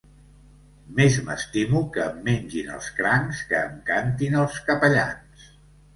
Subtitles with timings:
[0.99, 5.51] Més m'estimo que em mengin els crancs que em cantin els capellans.